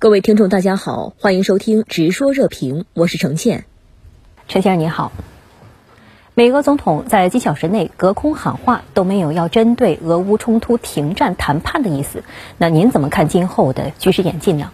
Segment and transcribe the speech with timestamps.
[0.00, 3.66] 各位听众，大家好，欢迎收听《直说热评》，我是程倩。
[4.48, 5.12] 陈先生您好，
[6.32, 12.24] 美俄总统在几小时内隔空喊话，都没有要针对俄乌冲突停战谈判的意思。
[12.56, 14.72] 那您怎么看今后的局势演进呢？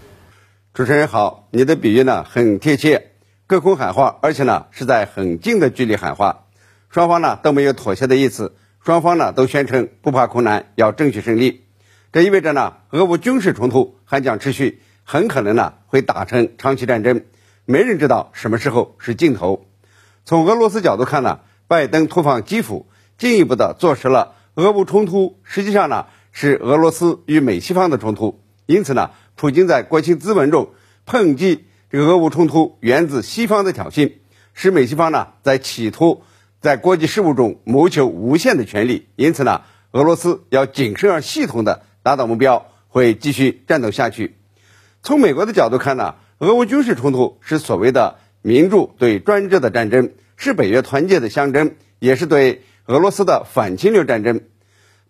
[0.73, 3.11] 主持人好，你的比喻呢很贴切，
[3.49, 6.45] 隔空喊话，而且呢是在很近的距离喊话，
[6.89, 11.65] 双方呢都没有妥协的意思，双方呢都宣称不怕困难，要争取胜利。
[12.13, 14.81] 这意味着呢，俄乌军事冲突还将持续。
[15.09, 17.23] 很可能呢会打成长期战争，
[17.65, 19.65] 没人知道什么时候是尽头。
[20.25, 28.43] 从俄罗斯角度看呢，拜登突访基辅，进一步的坐实了俄乌冲突实际上呢是俄罗斯与美西方的冲突。
[28.67, 30.71] 因此呢，普京在国情咨文中
[31.07, 34.15] 抨击这个俄乌冲突源自西方的挑衅，
[34.55, 36.25] 使美西方呢在企图
[36.61, 39.07] 在国际事务中谋求无限的权利。
[39.15, 44.37] 因此呢，俄罗斯要谨慎而系统的达到目标，会继续战斗下去。
[45.07, 54.41] 从美国的角度看呢，俄乌军事冲突是所谓的民主对专制的战争，是北约团结的象征，也是对俄罗斯的反侵略战争。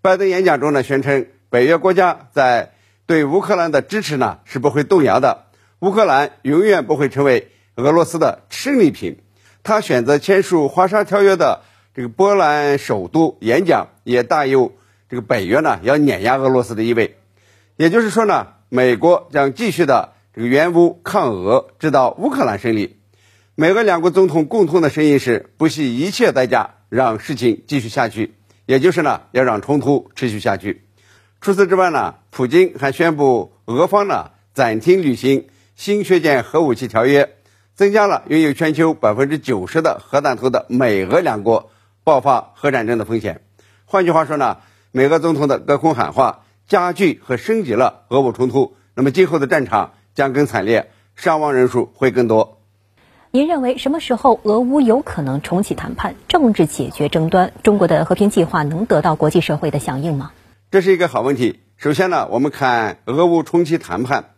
[0.02, 2.74] 拜登演讲中呢宣称，北约国家在
[3.06, 5.46] 对乌克兰的支持呢是不会动摇的，
[5.78, 9.20] 乌克兰永远不会成为俄罗斯的胜利品。
[9.62, 11.62] 他选择签署华沙条约的
[11.94, 14.74] 这个波兰首都演讲，也大有
[15.08, 17.16] 这个北约呢要碾压俄罗斯的意味。
[17.76, 18.48] 也就是说呢。
[18.68, 22.98] 美国将继续的这个援乌抗俄，直到乌克兰胜利。
[23.54, 28.34] 美俄两国总统共同的声音是不惜一切代价让事情继续下去，
[28.66, 30.84] 也就是呢要让冲突持续下去。
[31.40, 37.36] 除此之外呢，普京还宣布俄方呢暂停履行新削减核武器条约，
[37.76, 41.70] 增加了拥有全球百分之九十的核弹头的美俄两国
[42.02, 43.42] 爆发核战争的风险。
[43.84, 44.58] 换句话说呢，
[44.90, 46.42] 美俄总统的隔空喊话。
[46.68, 52.60] 加剧和升级了俄乌冲突，那么今后的战场将更惨烈，伤亡人数会更多。
[53.30, 57.52] 您认为什么时候俄乌有可能重启谈判，政治解决争端？
[57.62, 60.32] 中国的和平计划能得到国际社会的响应吗？
[60.72, 61.60] 这是一个好问题。
[61.76, 64.30] 首先呢，我们看俄乌重启谈判。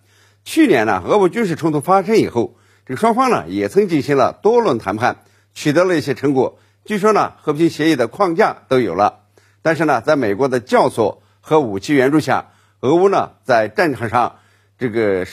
[0.44, 5.22] 去年呢，俄乌军事冲突发生以后，这个双方呢也曾进行了多轮谈判，
[5.54, 6.58] 取得了一些成果。
[6.84, 9.20] 据说呢，和平协议的框架都有了，
[9.62, 11.20] 但是呢，在美国的教唆。
[11.48, 12.48] 和武器援助下，
[12.80, 14.36] 俄乌呢在战场上
[14.76, 15.26] 这个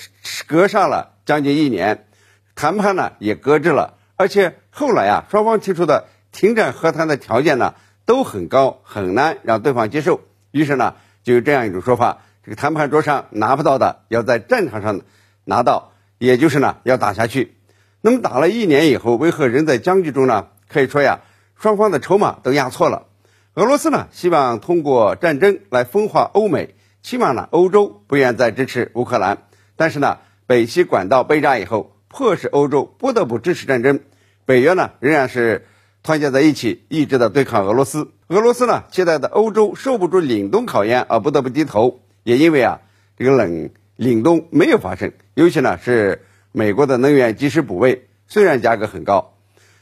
[0.47, 2.07] 隔上了将近一年，
[2.55, 10.21] 谈判呢也搁置了，而且后来啊双方提出的停战和谈的条件呢都很高，很难让对方接受。
[10.51, 15.01] 于是呢就有这样一种说法：这个谈判桌上拿不到的，要在战场上
[15.43, 17.57] 拿到，也就是呢要打下去。
[17.99, 20.47] 那么打了一年以后，为何仍在僵局中呢？
[20.69, 21.19] 可以说呀，
[21.59, 23.07] 双方的筹码都压错了。
[23.55, 29.43] 俄罗斯呢，希望通过战争来分化欧美，起码呢，欧洲不愿再支持乌克兰。
[29.77, 34.01] 但是呢，北溪管道被炸以后，迫使欧洲不得不支持战争。
[34.43, 35.67] 北约呢，仍然是
[36.03, 38.09] 团结在一起，一直的对抗俄罗斯。
[38.27, 42.81] 俄罗斯呢，期待的欧洲受不住凛冬考验而不得不低头，也因为啊，
[43.17, 45.13] 这个冷凛冬没有发生。
[45.33, 49.34] 尤其呢，是美国的能源及时补位，虽然价格很高。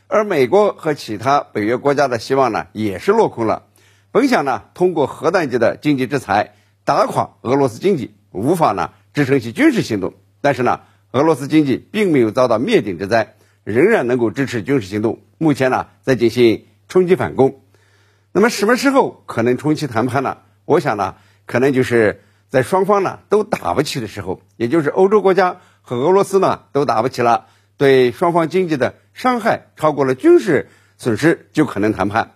[0.07, 3.63] 而美国和其他北约国家的希望呢，也是落空了。
[4.11, 6.53] 本想呢，通过核弹级的经济制裁
[6.83, 10.13] 打垮俄罗斯经济，无法呢支撑起军事行动。
[10.41, 10.81] 但是呢，
[11.11, 15.21] 俄罗斯经济并没有遭到灭顶之灾，仍然能够支持军事行动。
[15.39, 17.61] 目前呢，在进行冲击反攻。
[18.31, 20.37] 那么什么时候可能重启谈判呢？
[20.65, 21.15] 我想呢，
[21.45, 27.47] 可能就是在双方呢都打不起的时候，也就是欧洲国家和俄罗斯呢都打不起了。
[27.77, 32.35] 对双方经济的伤害超过了军事损失，就可能谈判。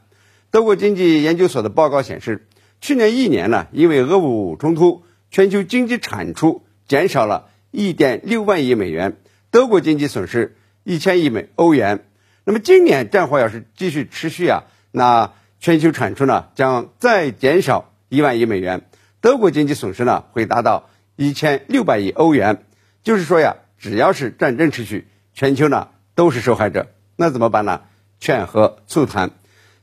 [0.51, 2.47] 德国经济研究所的报告显示，
[2.81, 9.17] 去年一年呢，因为俄乌冲突，全球经济产出减少了1.6万亿美元，
[9.51, 10.55] 德国经济损失
[10.85, 12.05] 1000亿美欧元。
[12.45, 18.89] 那么今年战火要是继续持续啊，那全球产出呢将再减少1万亿美元，
[19.19, 22.63] 德国经济损失呢会达到1600亿欧元。
[23.03, 25.07] 就是说呀，只要是战争持续，
[25.38, 27.81] 全球呢都是受害者，那怎么办呢？
[28.19, 29.30] 劝和促谈。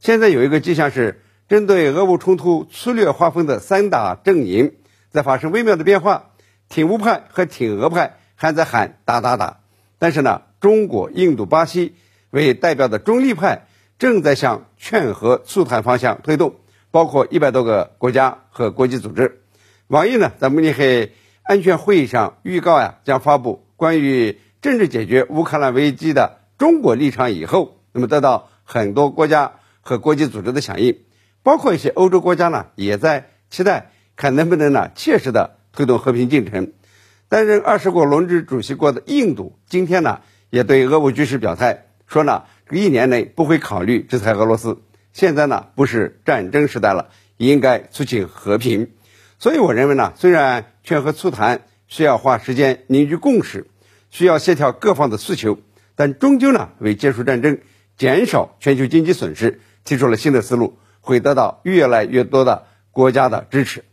[0.01, 4.75] 现在有一个迹象是，针对俄乌冲突粗略划分的三大阵营
[5.11, 6.33] 在发生微妙的变化。
[6.69, 9.61] 挺乌派和挺俄派还在喊打打打，
[10.01, 11.95] 但是呢，中国、印度、巴西
[12.31, 16.57] 为代表的中立派正在向劝和促谈方向推动，
[16.91, 19.41] 包括一百多个国家和国际组织。
[19.87, 21.13] 网易呢在慕尼黑
[21.45, 24.41] 安全会议上预告呀，将发布关于。
[24.65, 31.01] 政治解决乌克兰危机的中国立场以后，那么得到很多国家和国际组织的响应，
[31.43, 36.73] 包括一些欧洲国家呢，也在期待看能不能呢切实的推动和平进程。
[37.29, 44.81] 担任二十国轮值主席国的印度今天呢也对俄乌局势表态，说呢一年内不会考虑制裁俄罗斯。
[45.13, 48.93] 现在呢不是战争时代了，应该促进和平。
[49.39, 53.67] 所以我认为呢，虽然劝和促谈需要花时间凝聚共识，
[54.15, 55.59] 需要协调各方的诉求，
[55.97, 57.59] 但终究呢为结束战争、
[57.97, 63.85] 减少全球经济损失提出了新的思路，会得到越来越多的国家的支持。